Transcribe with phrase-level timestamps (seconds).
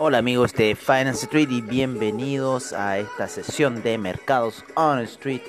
[0.00, 5.42] Hola amigos de Finance Street y bienvenidos a esta sesión de mercados on Street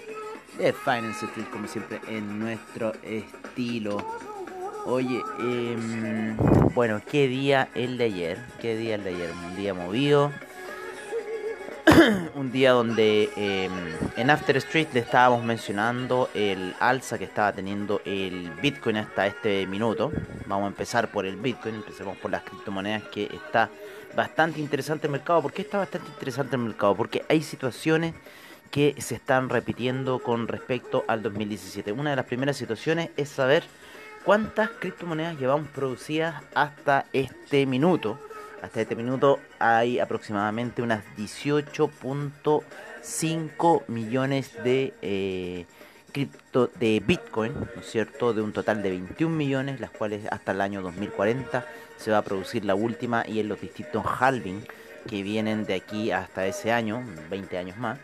[0.59, 3.97] de Finance Street como siempre en nuestro estilo.
[4.85, 6.37] Oye, em,
[6.73, 10.31] bueno, qué día el de ayer, qué día el de ayer, un día movido,
[12.35, 13.71] un día donde em,
[14.15, 19.67] en After Street le estábamos mencionando el alza que estaba teniendo el Bitcoin hasta este
[19.67, 20.11] minuto.
[20.45, 23.69] Vamos a empezar por el Bitcoin, empecemos por las criptomonedas que está
[24.15, 25.41] bastante interesante el mercado.
[25.41, 26.95] ¿Por qué está bastante interesante el mercado?
[26.95, 28.13] Porque hay situaciones
[28.71, 31.91] que se están repitiendo con respecto al 2017.
[31.91, 33.63] Una de las primeras situaciones es saber
[34.23, 38.19] cuántas criptomonedas llevamos producidas hasta este minuto.
[38.61, 45.65] Hasta este minuto hay aproximadamente unas 18.5 millones de eh,
[46.11, 48.33] cripto de Bitcoin, ¿no es cierto?
[48.33, 51.65] De un total de 21 millones, las cuales hasta el año 2040
[51.97, 54.65] se va a producir la última y en los distintos halving
[55.07, 57.97] que vienen de aquí hasta ese año, 20 años más,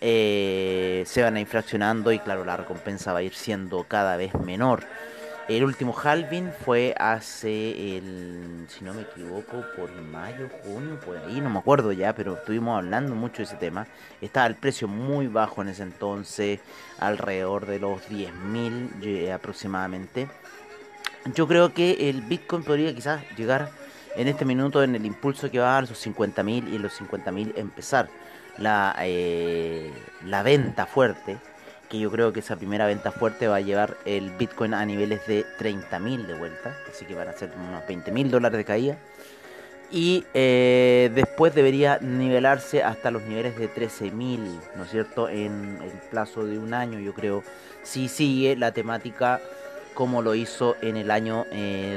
[0.00, 4.34] eh, se van a ir y claro, la recompensa va a ir siendo cada vez
[4.34, 4.82] menor.
[5.48, 11.40] El último halving fue hace el, si no me equivoco, por mayo, junio, por ahí,
[11.40, 13.88] no me acuerdo ya, pero estuvimos hablando mucho de ese tema.
[14.20, 16.60] Estaba el precio muy bajo en ese entonces,
[17.00, 20.28] alrededor de los 10.000 eh, aproximadamente.
[21.34, 23.70] Yo creo que el Bitcoin podría quizás llegar
[24.14, 28.08] en este minuto en el impulso que va a los 50.000 y los 50.000 empezar
[28.58, 29.90] la, eh,
[30.24, 31.38] la venta fuerte,
[31.92, 35.26] que yo creo que esa primera venta fuerte va a llevar el Bitcoin a niveles
[35.26, 38.96] de 30.000 de vuelta, así que van a ser unos 20.000 dólares de caída.
[39.90, 44.38] Y eh, después debería nivelarse hasta los niveles de 13.000,
[44.74, 45.28] ¿no es cierto?
[45.28, 47.44] En el plazo de un año, yo creo,
[47.82, 49.42] si sigue la temática
[49.92, 51.44] como lo hizo en el año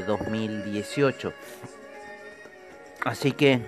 [0.06, 1.30] 2018.
[1.30, 1.34] Eh,
[3.06, 3.62] Así que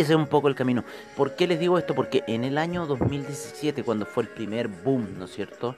[0.00, 0.84] ese es un poco el camino.
[1.16, 1.94] ¿Por qué les digo esto?
[1.94, 5.74] Porque en el año 2017, cuando fue el primer boom, ¿no es cierto?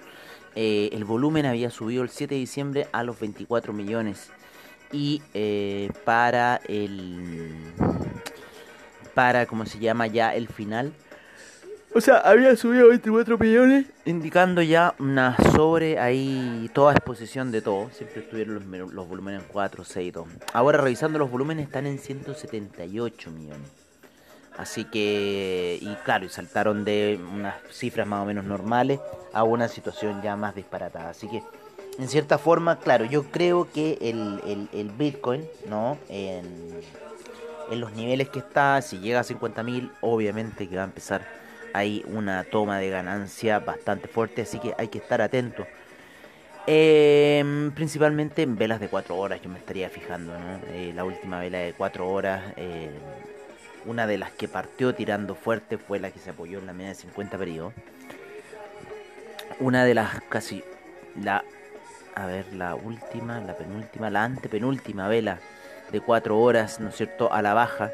[0.54, 4.30] Eh, el volumen había subido el 7 de diciembre a los 24 millones.
[4.92, 7.52] Y eh, para el...
[9.14, 10.34] Para, ¿cómo se llama ya?
[10.34, 10.92] El final
[11.94, 17.88] o sea, había subido 24 millones, indicando ya una sobre ahí toda exposición de todo.
[17.90, 20.28] Siempre estuvieron los, los volúmenes 4, 6, 2.
[20.52, 23.77] Ahora revisando los volúmenes están en 178 millones.
[24.58, 29.00] Así que, y claro, y saltaron de unas cifras más o menos normales
[29.32, 31.10] a una situación ya más disparatada.
[31.10, 31.42] Así que,
[31.98, 35.96] en cierta forma, claro, yo creo que el, el, el Bitcoin, ¿no?
[36.08, 36.44] En,
[37.70, 41.38] en los niveles que está, si llega a 50.000, obviamente que va a empezar
[41.72, 45.66] hay una toma de ganancia bastante fuerte, así que hay que estar atento.
[46.66, 50.34] Em, principalmente en velas de 4 horas, yo me estaría fijando,
[50.68, 52.90] eh, la última vela de 4 horas, eh,
[53.86, 56.90] una de las que partió tirando fuerte fue la que se apoyó en la media
[56.90, 57.74] de 50 periodos.
[59.60, 60.62] Una de las casi,
[61.20, 61.44] la,
[62.14, 65.38] a ver, la última, la penúltima, la antepenúltima vela
[65.90, 67.90] de 4 horas, ¿no es cierto?, a la baja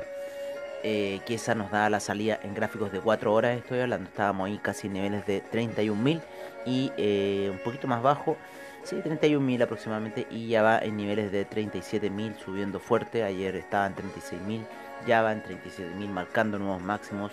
[0.87, 4.49] eh, que esa nos da la salida en gráficos de 4 horas, estoy hablando, estábamos
[4.49, 6.21] ahí casi en niveles de 31.000
[6.67, 8.37] y eh, un poquito más bajo,
[8.83, 13.95] sí, 31.000 aproximadamente y ya va en niveles de 37.000 subiendo fuerte, ayer estaba en
[13.95, 14.67] 36.000,
[15.07, 17.33] ya va en 37.000 marcando nuevos máximos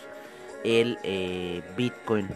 [0.64, 2.28] el eh, Bitcoin.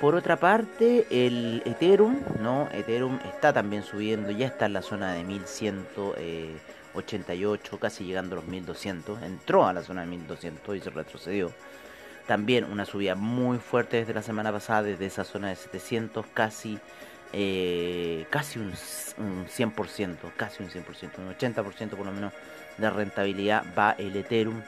[0.00, 2.68] por otra parte, el Ethereum, ¿no?
[2.72, 5.86] Ethereum está también subiendo, ya está en la zona de 1100.
[6.94, 9.22] 88, casi llegando a los 1200.
[9.22, 11.52] Entró a la zona de 1200 y se retrocedió.
[12.26, 16.78] También una subida muy fuerte desde la semana pasada, desde esa zona de 700, casi,
[17.32, 22.32] eh, casi un, 100%, casi un 100%, un 80% por lo menos
[22.78, 24.62] de rentabilidad va el Ethereum.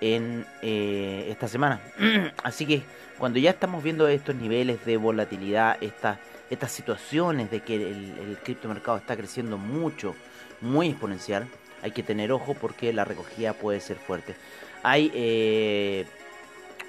[0.00, 1.80] en eh, esta semana.
[2.44, 2.82] Así que
[3.18, 6.18] cuando ya estamos viendo estos niveles de volatilidad, estas,
[6.50, 10.14] estas situaciones de que el, el criptomercado está creciendo mucho,
[10.60, 11.48] muy exponencial,
[11.82, 14.34] hay que tener ojo porque la recogida puede ser fuerte.
[14.82, 16.06] Hay eh,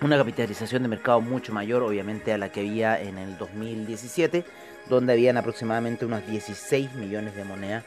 [0.02, 4.46] una capitalización de mercado mucho mayor, obviamente, a la que había en el 2017,
[4.88, 7.84] donde habían aproximadamente unos 16 millones de monedas.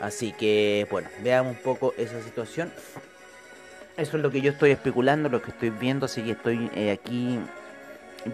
[0.00, 2.72] Así que, bueno, veamos un poco esa situación.
[3.96, 6.90] Eso es lo que yo estoy especulando, lo que estoy viendo, así que estoy eh,
[6.90, 7.38] aquí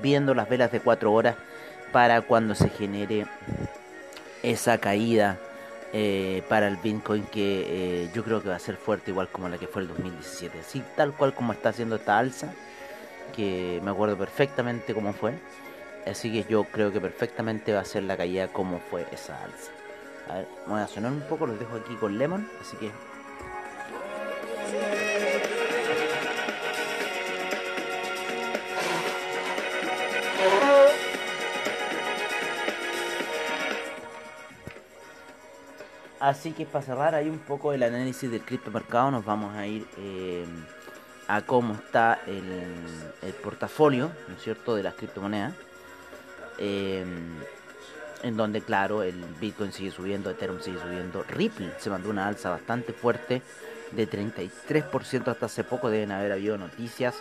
[0.02, 1.36] viendo las velas de 4 horas
[1.92, 3.26] para cuando se genere
[4.42, 5.38] esa caída
[5.92, 7.64] eh, para el Bitcoin que
[8.04, 10.60] eh, yo creo que va a ser fuerte igual como la que fue el 2017.
[10.60, 12.52] Así tal cual como está haciendo esta alza,
[13.34, 15.34] que me acuerdo perfectamente cómo fue.
[16.06, 19.72] Así que yo creo que perfectamente va a ser la caída como fue esa alza.
[20.28, 22.90] A ver, voy a sonar un poco, los dejo aquí con Lemon, así que
[36.18, 39.86] Así que para cerrar ahí un poco el análisis del criptomercado, nos vamos a ir
[39.96, 40.44] eh,
[41.28, 45.54] a cómo está el, portafolio, ¿no es cierto?, de las criptomonedas.
[46.58, 47.04] Eh,
[48.22, 51.22] en donde, claro, el Bitcoin sigue subiendo, Ethereum sigue subiendo.
[51.22, 53.42] Ripple se mandó una alza bastante fuerte
[53.92, 55.90] de 33% hasta hace poco.
[55.90, 57.16] Deben haber habido noticias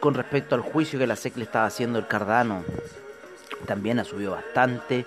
[0.00, 2.64] con respecto al juicio que la SEC le estaba haciendo el Cardano.
[3.66, 5.06] También ha subido bastante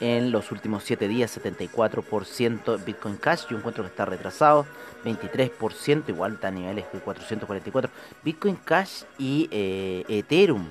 [0.00, 4.66] en los últimos 7 días, 74% Bitcoin Cash, yo encuentro que está retrasado,
[5.04, 7.90] 23%, igual está a niveles de 444,
[8.22, 10.66] Bitcoin Cash y eh, Ethereum.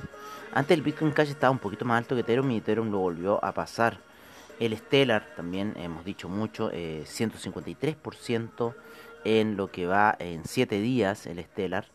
[0.54, 3.44] Antes el Bitcoin Cash estaba un poquito más alto que Ethereum y Ethereum lo volvió
[3.44, 4.00] a pasar.
[4.60, 8.74] El Stellar también hemos dicho mucho, 153%
[9.24, 11.86] eh, en lo que va en 7 días el Stellar.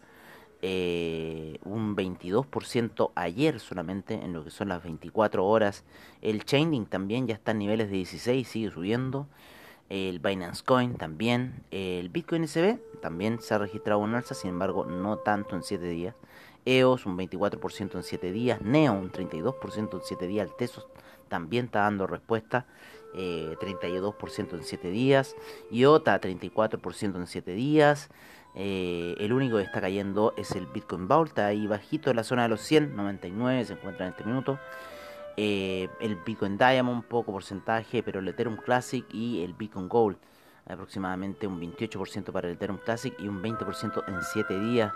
[0.64, 5.82] Eh, un 22% ayer solamente en lo que son las 24 horas.
[6.20, 9.26] El Chaining también ya está en niveles de 16, sigue subiendo.
[9.88, 11.64] El Binance Coin también.
[11.72, 15.84] El Bitcoin SB también se ha registrado un alza, sin embargo no tanto en 7
[15.84, 16.14] días.
[16.64, 18.60] EOS un 24% en 7 días.
[18.62, 20.48] Neo un 32% en 7 días.
[20.48, 20.86] El Tesos
[21.28, 22.66] también está dando respuesta.
[23.14, 25.36] 32% eh, en 7 días.
[25.70, 28.10] IOTA 34% en 7 días.
[28.54, 32.24] Eh, el único que está cayendo es el Bitcoin Vault, está ahí bajito en la
[32.24, 34.58] zona de los 100, 99 se encuentra en este minuto.
[35.38, 40.18] Eh, el Bitcoin Diamond, poco porcentaje, pero el Ethereum Classic y el Bitcoin Gold,
[40.68, 44.92] aproximadamente un 28% para el Ethereum Classic y un 20% en 7 días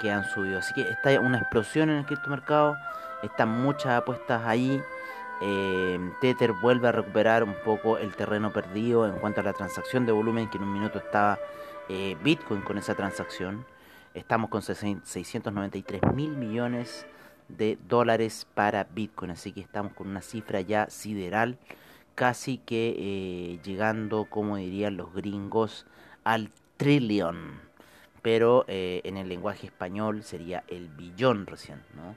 [0.00, 0.58] que han subido.
[0.58, 2.76] Así que está una explosión en el criptomercado,
[3.22, 4.82] están muchas apuestas ahí.
[5.40, 10.06] Eh, Tether vuelve a recuperar un poco el terreno perdido en cuanto a la transacción
[10.06, 11.38] de volumen que en un minuto estaba
[11.88, 13.66] eh, Bitcoin con esa transacción.
[14.14, 17.06] Estamos con 693 mil millones
[17.48, 21.58] de dólares para Bitcoin, así que estamos con una cifra ya sideral,
[22.14, 25.86] casi que eh, llegando, como dirían los gringos,
[26.24, 27.60] al trillón.
[28.22, 32.16] Pero eh, en el lenguaje español sería el billón recién, ¿no?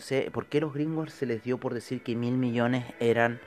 [0.00, 3.40] Sé, ¿por qué los gringos se les dio por decir que mil millones eran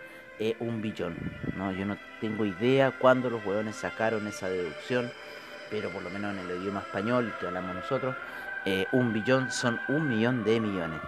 [0.59, 1.15] un billón?
[1.57, 5.09] No, yo no tengo idea cuándo los hueones sacaron esa deducción
[5.69, 8.15] pero por lo menos en el idioma español que hablamos nosotros,
[8.65, 10.99] eh, un billón son un millón de millones.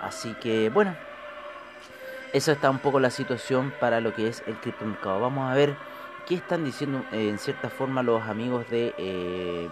[0.00, 0.94] Así que bueno,
[2.34, 5.20] esa está un poco la situación para lo que es el criptomercado.
[5.20, 5.76] Vamos a ver
[6.26, 9.68] qué están diciendo eh, en cierta forma los amigos de eh,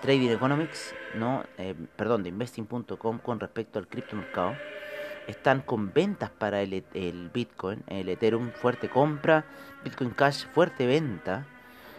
[0.00, 1.44] Trading Economics, no,
[1.96, 4.56] perdón, de investing.com con respecto al criptomercado.
[5.26, 9.44] Están con ventas para el, el Bitcoin, el Ethereum fuerte compra,
[9.84, 11.46] Bitcoin Cash fuerte venta.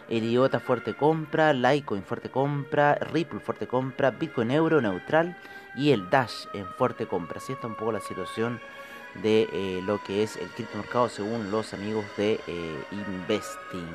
[0.08, 5.36] El IOTA fuerte compra, Litecoin fuerte compra, Ripple fuerte compra, Bitcoin Euro neutral
[5.76, 7.38] y el Dash en fuerte compra.
[7.38, 8.60] Así está un poco la situación
[9.14, 13.86] de eh, lo que es el criptomercado según los amigos de eh, Investing.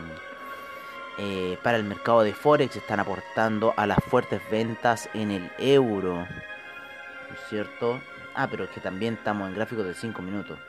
[1.17, 6.15] Eh, para el mercado de Forex están aportando a las fuertes ventas en el euro.
[6.15, 8.01] ¿No es cierto?
[8.33, 10.59] Ah, pero es que también estamos en gráficos de 5 minutos.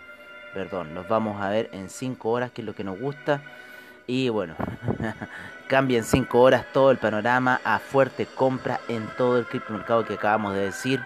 [0.55, 3.43] Perdón, los vamos a ver en 5 horas, que es lo que nos gusta.
[4.07, 4.55] Y bueno,
[5.67, 10.15] cambia en 5 horas todo el panorama a fuerte compra en todo el criptomercado que
[10.15, 11.03] acabamos de decir.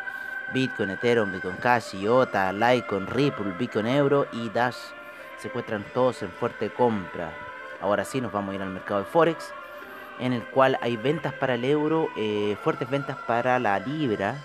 [0.52, 4.76] Bitcoin, Ethereum, Bitcoin Cash, IOTA, Litecoin, Ripple, Bitcoin Euro y Dash
[5.38, 7.32] se encuentran todos en fuerte compra.
[7.80, 9.52] Ahora sí nos vamos a ir al mercado de Forex,
[10.18, 14.36] en el cual hay ventas para el euro, eh, fuertes ventas para la libra,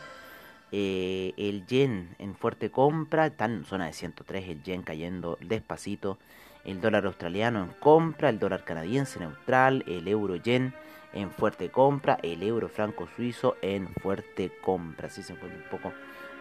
[0.71, 6.17] eh, el yen en fuerte compra, está en zona de 103, el yen cayendo despacito
[6.65, 10.73] el dólar australiano en compra, el dólar canadiense neutral, el euro yen
[11.15, 15.07] en fuerte compra, el euro franco suizo en fuerte compra.
[15.07, 15.93] Así se encuentra un poco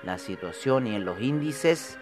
[0.03, 1.97] la situación y en los índices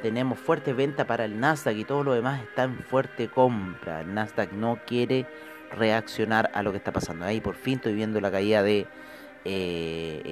[0.00, 4.00] tenemos fuerte venta para el Nasdaq y todo lo demás está en fuerte compra.
[4.00, 5.26] El Nasdaq no quiere
[5.70, 7.24] reaccionar a lo que está pasando.
[7.24, 8.86] Ahí por fin estoy viendo la caída de
[9.44, 10.22] eh,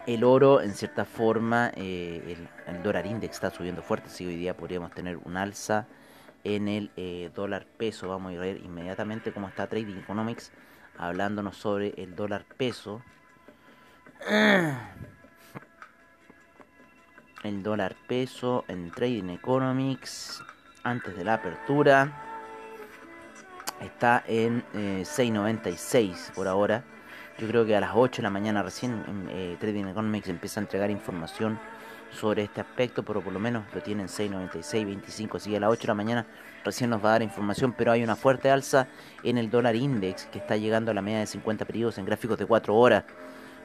[0.07, 4.57] el oro, en cierta forma, eh, el, dólar index está subiendo fuerte, así hoy día
[4.57, 5.87] podríamos tener un alza
[6.45, 8.09] en el eh, dólar peso.
[8.09, 10.53] Vamos a ver inmediatamente cómo está Trading Economics
[10.97, 13.03] hablándonos sobre el dólar peso.
[17.47, 20.43] El dólar peso en Trading Economics
[20.83, 22.13] antes de la apertura
[23.81, 26.83] está en 6.96 eh, por ahora.
[27.39, 30.63] Yo creo que a las 8 de la mañana recién eh, Trading Economics empieza a
[30.63, 31.57] entregar información
[32.11, 35.71] sobre este aspecto, pero por lo menos lo tienen 6.96, 25, así que a las
[35.71, 36.27] 8 de la mañana
[36.65, 38.89] recién nos va a dar información, pero hay una fuerte alza
[39.23, 42.39] en el dólar index que está llegando a la media de 50 periodos en gráficos
[42.39, 43.05] de 4 horas.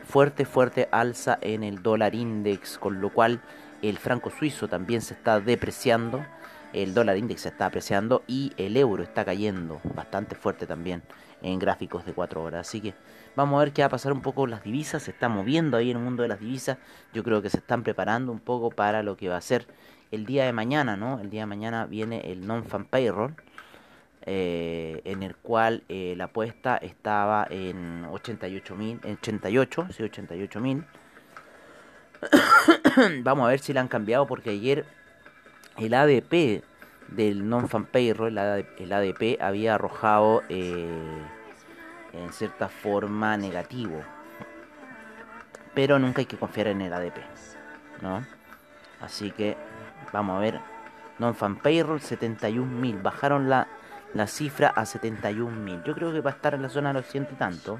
[0.04, 3.42] Fuerte, fuerte alza en el dólar index, con lo cual
[3.82, 6.26] el franco suizo también se está depreciando,
[6.74, 11.04] el dólar index se está apreciando y el euro está cayendo bastante fuerte también
[11.42, 12.68] en gráficos de 4 horas.
[12.68, 12.94] Así que
[13.36, 15.04] vamos a ver qué va a pasar un poco las divisas.
[15.04, 16.78] Se está moviendo ahí en el mundo de las divisas.
[17.14, 19.68] Yo creo que se están preparando un poco para lo que va a ser
[20.12, 21.20] el día de mañana, ¿no?
[21.20, 23.36] El día de mañana viene el non-fan payroll.
[24.24, 30.86] Eh, en el cual eh, la apuesta estaba en 88 mil, 88, sí, 88 mil.
[33.24, 34.86] Vamos a ver si la han cambiado porque ayer
[35.78, 36.64] el ADP
[37.08, 40.88] del non-fan payroll, el ADP había arrojado eh,
[42.14, 44.02] en cierta forma negativo.
[45.74, 47.18] Pero nunca hay que confiar en el ADP,
[48.02, 48.26] ¿no?
[49.02, 49.58] Así que
[50.12, 50.60] vamos a ver.
[51.20, 53.02] Non-fan payroll 71.000.
[53.02, 53.68] Bajaron la,
[54.14, 55.84] la cifra a 71.000.
[55.84, 57.80] Yo creo que va a estar en la zona de los y tanto.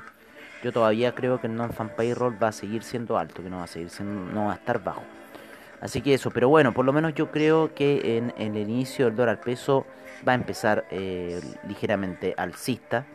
[0.64, 3.64] Yo todavía creo que el non-fan payroll va a seguir siendo alto, que no va
[3.64, 5.04] a seguir no va a estar bajo.
[5.82, 9.16] Así que eso, pero bueno, por lo menos yo creo que en, el inicio del
[9.16, 9.88] dólar peso
[10.28, 13.06] va a empezar eh, ligeramente alcista.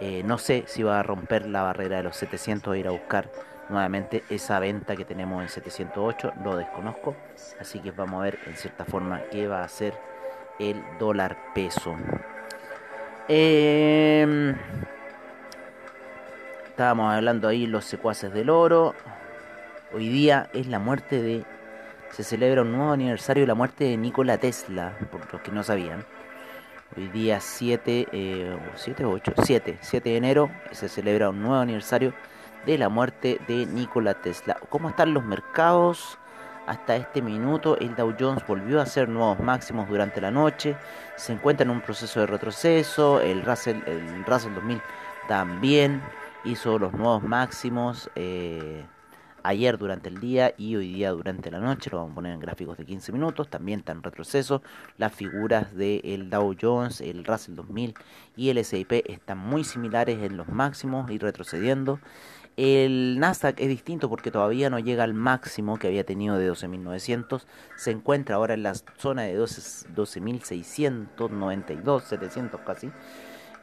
[0.00, 2.92] Eh, no sé si va a romper la barrera de los 700 e ir a
[2.92, 3.30] buscar
[3.68, 7.14] nuevamente esa venta que tenemos en 708, lo desconozco.
[7.60, 9.92] Así que vamos a ver en cierta forma qué va a hacer
[10.58, 11.96] el dólar peso.
[13.28, 14.56] Em,
[16.70, 18.94] estábamos hablando ahí los secuaces del oro.
[19.92, 21.44] Hoy día es la muerte de
[22.10, 25.62] se celebra un nuevo aniversario de la muerte de Nikola Tesla, por los que no
[25.62, 26.04] sabían.
[26.96, 31.56] Hoy día 7, eh, 7 o 8, 7, 7 de enero se celebra un nuevo
[31.56, 32.14] aniversario
[32.66, 34.56] de la muerte de Nikola Tesla.
[34.68, 36.18] ¿Cómo están los mercados?
[36.66, 40.76] Hasta este minuto el Dow Jones volvió a hacer nuevos máximos durante la noche,
[41.16, 44.80] se encuentra en un proceso de retroceso, el Russell, el Russell 2000
[45.26, 46.00] también
[46.44, 48.10] hizo los nuevos máximos.
[48.14, 48.84] Eh,
[49.42, 51.90] ayer durante el día y hoy día durante la noche.
[51.90, 53.48] Lo vamos a poner en gráficos de 15 minutos.
[53.48, 54.62] También están retroceso.
[54.98, 57.94] Las figuras del Dow Jones, el Russell 2000
[58.36, 62.00] y el S&P están muy similares en los máximos y retrocediendo.
[62.56, 67.46] El Nasdaq es distinto porque todavía no llega al máximo que había tenido de 12.900.
[67.76, 72.90] Se encuentra ahora en la zona de 12.692, 700 casi.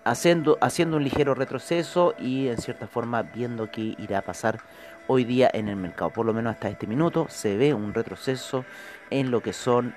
[0.08, 4.60] Haciendo, haciendo un ligero retroceso y en cierta forma viendo qué irá a pasar
[5.08, 6.12] hoy día en el mercado.
[6.12, 8.64] Por lo menos hasta este minuto se ve un retroceso
[9.10, 9.94] en lo que son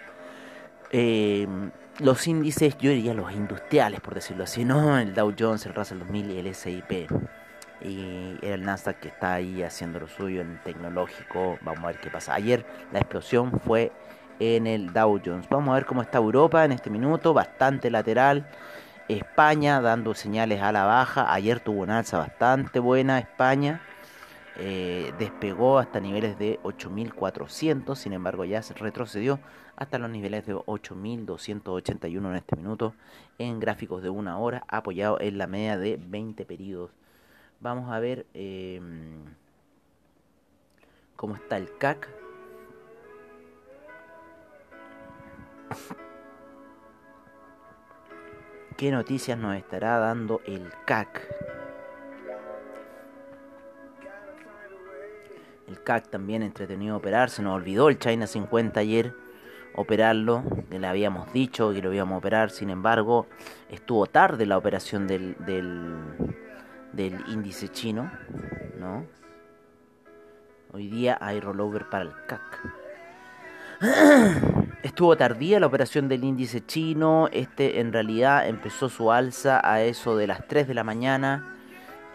[0.91, 1.47] eh,
[2.01, 5.99] los índices, yo diría los industriales, por decirlo así, no el Dow Jones, el Russell
[6.01, 7.07] 2000 y el S&P
[7.83, 11.59] y el Nasdaq que está ahí haciendo lo suyo en tecnológico.
[11.63, 12.35] Vamos a ver qué pasa.
[12.35, 13.93] Ayer la explosión fue
[14.39, 15.49] en el Dow Jones.
[15.49, 18.47] Vamos a ver cómo está Europa en este minuto, bastante lateral.
[19.19, 21.33] España dando señales a la baja.
[21.33, 23.81] Ayer tuvo una alza bastante buena España.
[24.57, 29.41] Eh, despegó hasta niveles de 8.400, sin embargo ya se retrocedió
[29.77, 32.95] hasta los niveles de 8.281 en este minuto
[33.39, 36.91] en gráficos de una hora, apoyado en la media de 20 periodos
[37.61, 39.23] Vamos a ver em,
[41.15, 42.09] cómo está el CAC.
[48.81, 51.21] ¿Qué noticias nos estará dando el CAC?
[55.69, 57.29] El CAC también entretenido operar.
[57.29, 59.15] Se nos olvidó el China 50 ayer
[59.75, 60.43] operarlo.
[60.71, 62.49] Que le habíamos dicho que lo íbamos a operar.
[62.49, 63.27] Sin embargo,
[63.69, 65.37] estuvo tarde la operación del,
[66.95, 68.11] del índice chino,
[68.79, 69.05] ¿no?
[70.73, 72.63] Hoy día hay rollover para el CAC.
[74.83, 77.29] Estuvo tardía la operación del índice chino.
[77.33, 81.55] Este en realidad empezó su alza a eso de las 3 de la mañana.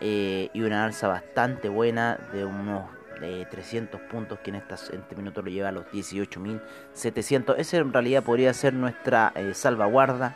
[0.02, 2.84] Eh, y una alza bastante buena de unos
[3.20, 7.56] 300 puntos que en, este minuto lo lleva a los 18.700.
[7.58, 10.36] Ese en realidad podría ser nuestra eh, salvaguarda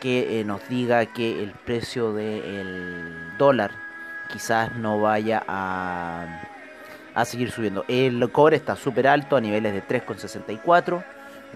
[0.00, 3.72] que eh, nos diga que el precio del dólar
[4.30, 6.42] quizás no vaya a,
[7.14, 7.84] a seguir subiendo.
[7.88, 11.02] El cobre está súper alto a niveles de 3,64.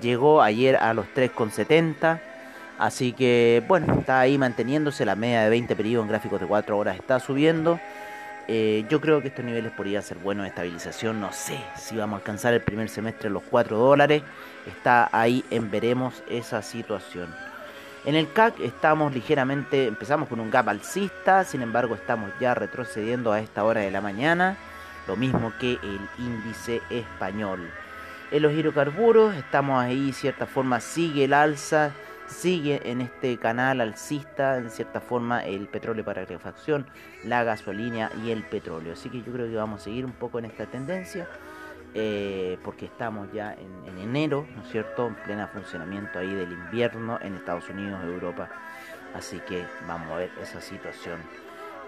[0.00, 2.20] Llegó ayer a los 3,70.
[2.78, 5.04] Así que bueno, está ahí manteniéndose.
[5.04, 7.80] La media de 20 periodos en gráficos de 4 horas está subiendo.
[8.50, 11.20] Eh, yo creo que estos niveles podrían ser buenos de estabilización.
[11.20, 14.22] No sé si vamos a alcanzar el primer semestre los 4 dólares.
[14.66, 17.28] Está ahí en veremos esa situación.
[18.04, 23.32] En el CAC estamos ligeramente, empezamos con un gap alcista, sin embargo estamos ya retrocediendo
[23.32, 24.56] a esta hora de la mañana,
[25.06, 27.68] lo mismo que el índice español.
[28.30, 31.92] En los hidrocarburos estamos ahí, cierta forma sigue el alza,
[32.26, 36.86] sigue en este canal alcista, en cierta forma el petróleo para refacción,
[37.24, 38.92] la gasolina y el petróleo.
[38.92, 41.26] Así que yo creo que vamos a seguir un poco en esta tendencia.
[41.94, 47.18] Eh, porque estamos ya en, enero, ¿no es cierto?, en plena funcionamiento ahí del invierno
[47.22, 48.50] en Estados Unidos, Europa.
[49.14, 51.18] Así que vamos a ver esa situación.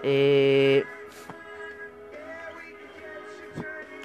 [0.01, 0.83] Eh,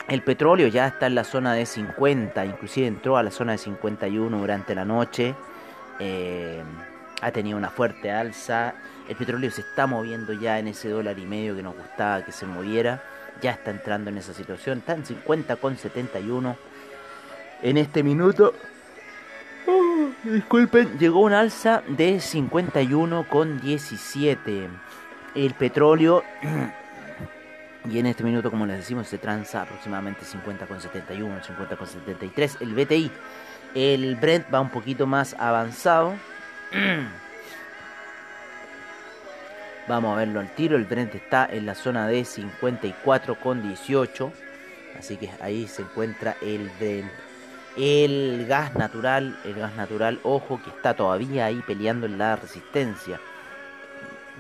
[0.09, 3.59] el petróleo ya está en la zona de 50, inclusive entró a la zona de
[3.59, 5.35] 51 durante la noche.
[5.99, 6.63] Eh,
[7.23, 8.75] ha tenido una fuerte alza.
[9.09, 12.33] El petróleo se está moviendo ya en ese dólar y medio que nos gustaba que
[12.33, 13.03] se moviera
[13.41, 14.79] ya está entrando en esa situación.
[14.79, 16.57] Está en 50 con 71
[17.63, 18.55] en este minuto.
[19.67, 24.69] Oh, disculpen, llegó un alza de 51 con 17.
[25.35, 26.23] El petróleo
[27.91, 31.87] y en este minuto, como les decimos, se transa aproximadamente 50 con 71, 50 con
[31.87, 32.57] 73.
[32.61, 33.13] El BTI,
[33.75, 36.15] el Brent va un poquito más avanzado.
[39.89, 40.77] Vamos a verlo al tiro.
[40.77, 44.33] El Brent está en la zona de 54,18.
[44.99, 47.13] Así que ahí se encuentra el Brent.
[47.77, 53.21] El gas natural, el gas natural, ojo que está todavía ahí peleando en la resistencia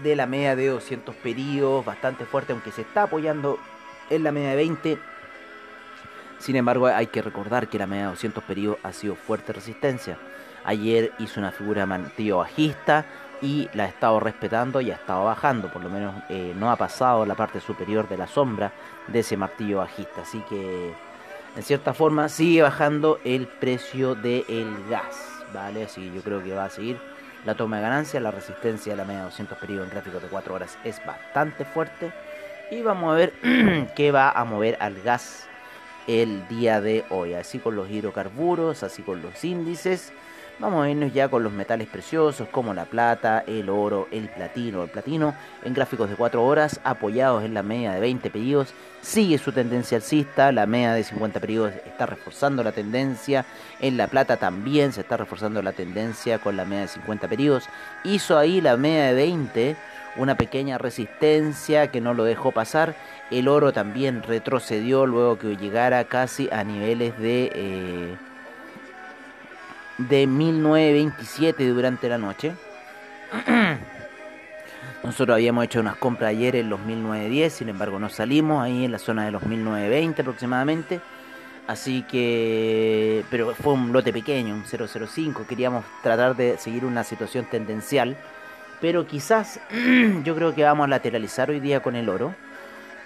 [0.03, 3.59] de la media de 200 periodos, bastante fuerte, aunque se está apoyando
[4.11, 4.99] en la media de 20.
[6.39, 10.19] Sin embargo, hay que recordar que la media de 200 periodos ha sido fuerte resistencia.
[10.65, 13.07] Ayer hizo una figura de martillo bajista
[13.41, 16.77] y la ha estado respetando y ha estado bajando, por lo menos eh, no ha
[16.77, 18.73] pasado la parte superior de la sombra
[19.07, 20.93] de ese martillo bajista, así que
[21.55, 25.85] en cierta forma sigue bajando el precio del gas, ¿vale?
[25.85, 26.99] Así que yo creo que va a seguir
[27.47, 30.53] la toma de ganancia, la resistencia de la media 200 periodos en gráficos de 4
[30.53, 32.13] horas es bastante fuerte.
[32.73, 33.33] Y vamos a ver
[33.95, 35.47] qué va a mover al gas
[36.09, 40.13] el día de hoy, así con los hidrocarburos, así con los índices
[40.59, 44.85] Vamos a irnos ya con los metales preciosos como la plata, el oro, el platino.
[44.85, 49.37] El platino en gráficos de 4 horas apoyados en la media de 20 pedidos sigue
[49.37, 53.45] su tendencia alcista, la media de 50 periodos está reforzando la tendencia,
[53.81, 57.69] en la plata también se está reforzando la tendencia con la media de 50 periodos,
[58.03, 59.77] hizo ahí la media de 20
[60.17, 62.97] una pequeña resistencia que no lo dejó pasar,
[63.31, 67.53] el oro también retrocedió luego que llegara casi a niveles de...
[67.55, 68.17] Eh,
[69.99, 72.53] de 1927 durante la noche.
[75.05, 78.93] Nosotros habíamos hecho unas compras ayer en los 1910, sin embargo no salimos ahí en
[78.93, 81.01] la zona de los 1920 aproximadamente.
[81.67, 85.47] Así que, pero fue un lote pequeño, un 005.
[85.47, 88.17] Queríamos tratar de seguir una situación tendencial.
[88.81, 89.61] Pero quizás
[90.25, 92.35] yo creo que vamos a lateralizar hoy día con el oro.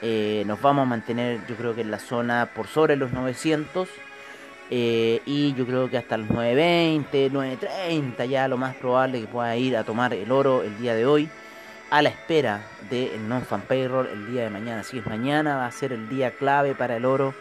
[0.02, 3.88] Eh, nos vamos a mantener yo creo que en la zona por sobre los 900
[4.70, 9.56] eh, y yo creo que hasta los 9.20, 9.30 ya lo más probable que pueda
[9.56, 11.28] ir a tomar el oro el día de hoy.
[11.90, 14.82] A la espera del non-fan payroll el día de mañana.
[14.82, 17.34] Así es, mañana va a ser el día clave para el oro.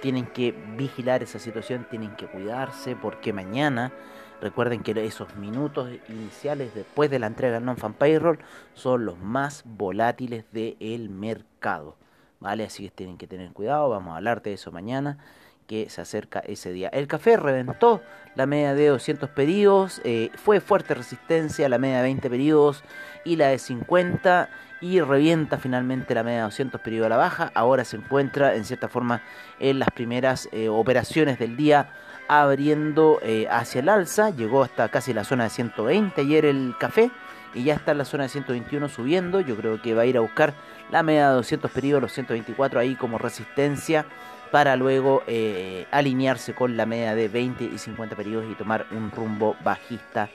[0.00, 3.92] Tienen que vigilar esa situación, tienen que cuidarse porque mañana
[4.40, 8.38] Recuerden que esos minutos iniciales después de la entrega del non-fan payroll
[8.74, 11.96] son los más volátiles del mercado.
[12.38, 12.64] ¿Vale?
[12.64, 13.88] Así que tienen que tener cuidado.
[13.88, 15.18] Vamos a hablar de eso mañana
[15.66, 16.88] que se acerca ese día.
[16.88, 18.02] El café reventó
[18.34, 22.84] la media de 200 pedidos, eh, fue fuerte resistencia la media de 20 pedidos
[23.24, 24.48] y la de 50
[24.80, 27.50] y revienta finalmente la media de 200 pedidos a la baja.
[27.54, 29.22] Ahora se encuentra en cierta forma
[29.58, 31.90] en las primeras eh, operaciones del día
[32.28, 37.10] abriendo eh, hacia el alza, llegó hasta casi la zona de 120 ayer el café
[37.54, 40.16] y ya está en la zona de 121 subiendo, yo creo que va a ir
[40.16, 40.52] a buscar
[40.90, 44.06] la media de 200 pedidos, los 124 ahí como resistencia
[44.50, 49.10] para luego eh, alinearse con la media de 20 y 50 periodos y tomar un
[49.10, 50.30] rumbo bajista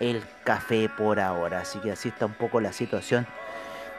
[0.00, 1.60] el café por ahora.
[1.60, 3.26] Así que así está un poco la situación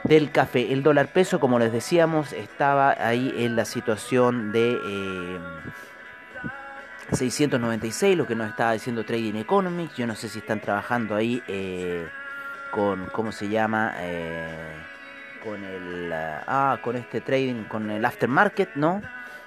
[0.04, 0.74] del café.
[0.74, 4.78] El dólar peso, como les decíamos, estaba ahí en la situación de
[7.12, 9.96] 696, eh, lo que nos estaba diciendo Trading Economics.
[9.96, 12.08] Yo no sé si están trabajando ahí eh,
[12.72, 13.94] con, ¿cómo se llama?
[15.44, 19.02] con el, ah, con este trading, con el aftermarket, ¿no?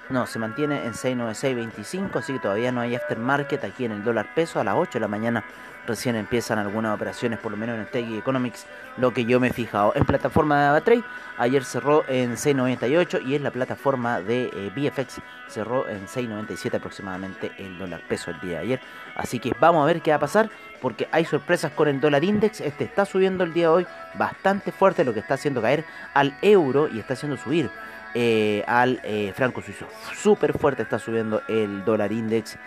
[0.09, 4.33] No, se mantiene en 696.25, así que todavía no hay aftermarket aquí en el dólar
[4.33, 4.59] peso.
[4.59, 5.43] A las 8 de la mañana
[5.85, 8.65] recién empiezan algunas operaciones, por lo menos en Tech Economics,
[8.95, 9.91] lo que yo me he fijado.
[9.95, 11.03] En plataforma de AvaTrade,
[11.37, 17.51] ayer cerró en 6.98 y en la plataforma de eh, VFX cerró en 6.97 aproximadamente
[17.57, 18.81] el dólar peso el día de ayer.
[19.15, 20.49] Así que vamos a ver qué va a pasar,
[20.81, 22.61] porque hay sorpresas con el dólar index.
[22.61, 26.37] Este está subiendo el día de hoy bastante fuerte, lo que está haciendo caer al
[26.41, 27.69] euro y está haciendo subir
[28.13, 29.87] eh, al eh, franco suizo.
[30.15, 32.57] Súper fuerte está subiendo el dólar index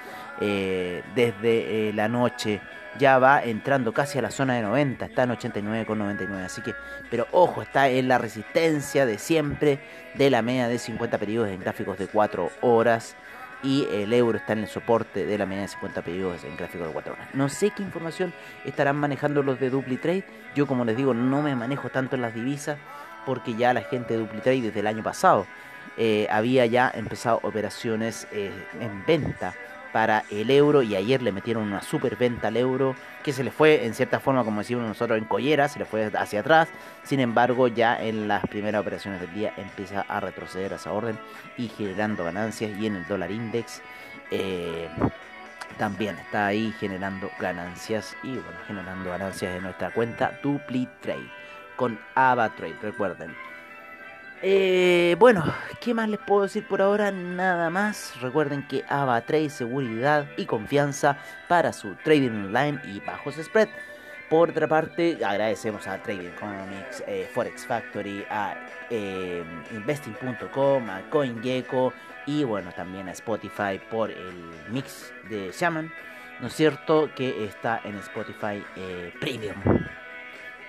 [0.40, 2.60] eh, desde la noche.
[2.98, 6.44] Ya va entrando casi a la zona de 90, está en 89,99.
[6.44, 6.74] Así que,
[7.08, 9.78] pero ojo, está en la resistencia de siempre
[10.14, 13.16] de la media de 50 periodos en gráficos de 4 horas.
[13.62, 16.86] Y el euro está en el soporte de la media de 50 periodos en gráficos
[16.86, 17.28] de 4 horas.
[17.34, 18.32] No sé qué información
[18.64, 20.24] estarán manejando los de DupliTrade.
[20.54, 22.78] Yo, como les digo, no me manejo tanto en las divisas
[23.26, 25.46] porque ya la gente de DupliTrade desde el año pasado
[25.96, 29.54] eh, había ya empezado operaciones eh, en venta
[29.92, 33.50] para el euro y ayer le metieron una super venta al euro que se le
[33.50, 36.68] fue en cierta forma como decimos nosotros en collera, se le fue hacia atrás,
[37.02, 41.18] sin embargo ya en las primeras operaciones del día empieza a retroceder a esa orden
[41.56, 42.70] y generando ganancias.
[42.78, 43.82] Y en el dólar index
[44.30, 44.88] eh,
[45.76, 51.39] también está ahí generando ganancias y bueno, generando ganancias en nuestra cuenta DupliTrade
[51.80, 53.34] con AvaTrade, recuerden.
[54.42, 55.42] Eh, bueno,
[55.80, 57.10] ¿qué más les puedo decir por ahora?
[57.10, 58.20] Nada más.
[58.20, 61.16] Recuerden que AvaTrade, seguridad y confianza
[61.48, 63.70] para su trading online y bajos spread.
[64.28, 68.56] Por otra parte, agradecemos a Trading Economics, eh, Forex Factory, a
[68.90, 71.94] eh, Investing.com, a CoinGecko
[72.26, 75.90] y bueno, también a Spotify por el mix de Shaman,
[76.40, 77.08] ¿no es cierto?
[77.16, 78.62] Que está en Spotify
[79.18, 79.56] Premium.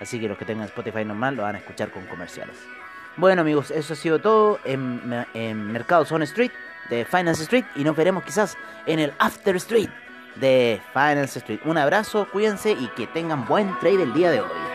[0.01, 2.55] Así que los que tengan Spotify normal lo van a escuchar con comerciales.
[3.17, 6.51] Bueno amigos, eso ha sido todo en, Mercados on Street
[6.89, 9.89] de Finance Street y nos veremos quizás en el After Street
[10.35, 11.59] de Finance Street.
[11.65, 14.70] Un abrazo, cuídense y que tengan buen trade el día de hoy.